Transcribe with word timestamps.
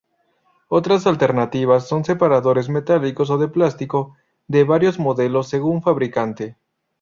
Otras 0.67 1.05
alternativas 1.05 1.87
son 1.87 2.03
separadores 2.05 2.69
metálicos 2.69 3.29
o 3.29 3.37
de 3.37 3.49
plástico 3.49 4.15
de 4.47 4.63
varios 4.63 4.97
modelos 4.97 5.47
según 5.47 5.83
fabricante. 5.83 6.57